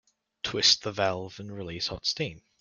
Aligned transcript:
Twist 0.41 0.81
the 0.81 0.91
valve 0.91 1.39
and 1.39 1.51
release 1.55 1.89
hot 1.89 2.07
steam. 2.07 2.41